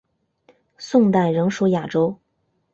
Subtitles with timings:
[0.79, 2.19] 宋代仍属雅州。